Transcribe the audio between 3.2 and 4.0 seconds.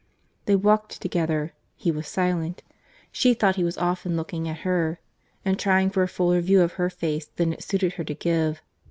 thought he was